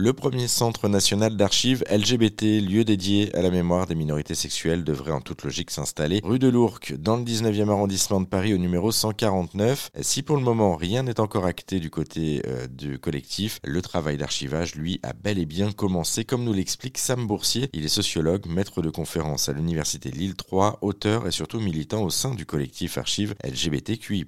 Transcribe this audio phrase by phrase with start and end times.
[0.00, 5.10] Le premier centre national d'archives LGBT, lieu dédié à la mémoire des minorités sexuelles, devrait
[5.10, 8.92] en toute logique s'installer rue de l'Ourcq, dans le 19e arrondissement de Paris, au numéro
[8.92, 9.90] 149.
[10.00, 14.16] Si pour le moment rien n'est encore acté du côté euh, du collectif, le travail
[14.16, 17.68] d'archivage, lui, a bel et bien commencé, comme nous l'explique Sam Boursier.
[17.72, 22.10] Il est sociologue, maître de conférence à l'Université Lille 3, auteur et surtout militant au
[22.10, 24.24] sein du collectif Archives LGBTQI.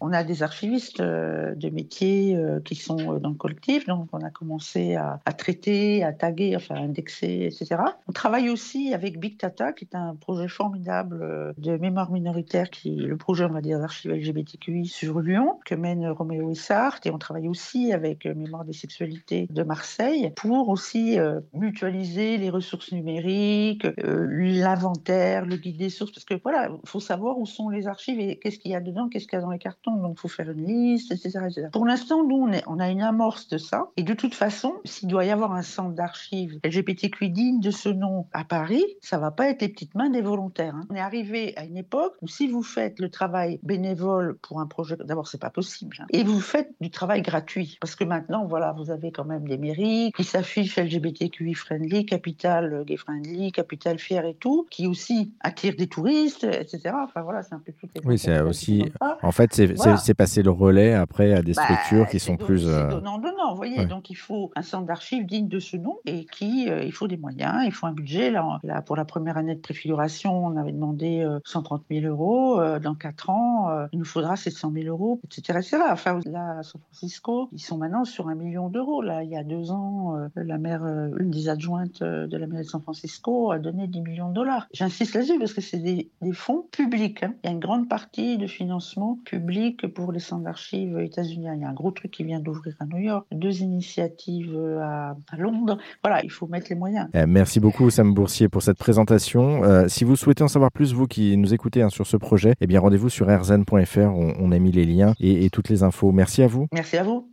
[0.00, 4.24] On a des archivistes euh, de métiers euh, qui sont dans le collectif, donc on
[4.24, 7.82] a commencé à, à traiter, à taguer, enfin à indexer, etc.
[8.08, 13.00] On travaille aussi avec Big Data, qui est un projet formidable de mémoire minoritaire, qui
[13.00, 17.06] est le projet, on va dire, d'archives LGBTQI sur Lyon, que mène Roméo Sartre.
[17.06, 21.18] Et on travaille aussi avec Mémoire des sexualités de Marseille pour aussi
[21.52, 27.38] mutualiser les ressources numériques, l'inventaire, le guide des sources, parce que voilà, il faut savoir
[27.38, 29.50] où sont les archives et qu'est-ce qu'il y a dedans, qu'est-ce qu'il y a dans
[29.50, 29.96] les cartons.
[29.96, 31.68] Donc, faut faire une liste, etc.
[31.72, 33.88] Pour l'instant, nous, on, on, a une amorce de ça.
[33.96, 37.88] Et de toute façon, s'il doit y avoir un centre d'archives LGBTQI digne de ce
[37.88, 40.74] nom à Paris, ça va pas être les petites mains des volontaires.
[40.74, 40.86] Hein.
[40.90, 44.66] On est arrivé à une époque où si vous faites le travail bénévole pour un
[44.66, 45.96] projet, d'abord, c'est pas possible.
[46.00, 47.78] Hein, et vous faites du travail gratuit.
[47.80, 52.84] Parce que maintenant, voilà, vous avez quand même des mairies qui s'affichent LGBTQI friendly, capital
[52.84, 56.92] gay friendly, capital fier et tout, qui aussi attirent des touristes, etc.
[57.02, 58.84] Enfin voilà, c'est un peu les Oui, c'est aussi.
[59.22, 59.96] En fait, c'est voilà.
[60.18, 62.66] passer le relais après à des bah, structures qui sont plus.
[62.66, 62.88] Euh...
[62.88, 63.78] Donnant, donnant, vous voyez.
[63.78, 63.86] Ouais.
[63.86, 67.08] Donc il faut un centre d'archives digne de ce nom et qui, euh, il faut
[67.08, 68.30] des moyens, il faut un budget.
[68.30, 72.60] Là, pour la première année de préfiguration, on avait demandé euh, 130 000 euros.
[72.60, 75.58] Euh, dans 4 ans, euh, il nous faudra 700 000 euros, etc.
[75.58, 75.78] etc.
[75.90, 79.02] Enfin, là, à San Francisco, ils sont maintenant sur un million d'euros.
[79.02, 80.84] Là, il y a deux ans, euh, la maire,
[81.18, 84.66] une des adjointes de la mairie de San Francisco a donné 10 millions de dollars.
[84.72, 87.22] J'insiste là-dessus parce que c'est des, des, fonds publics.
[87.22, 87.34] Hein.
[87.42, 91.54] Il y a une grande partie de financement public pour les centres d'archives états-uniens.
[91.54, 95.16] Il y a un gros truc qui vient d'ouvrir à New York, deux initiatives à,
[95.30, 95.78] à, Londres.
[96.02, 97.08] Voilà, il faut mettre les moyens.
[97.14, 99.64] Eh, merci beaucoup, Sam Boursier, pour cette présentation.
[99.64, 102.54] Euh, si vous souhaitez en savoir plus, vous qui nous écoutez hein, sur ce projet,
[102.60, 103.98] eh bien rendez-vous sur rzn.fr.
[103.98, 106.12] On, on, a mis les liens et, et toutes les infos.
[106.12, 106.66] Merci à vous.
[106.72, 107.30] Merci à vous.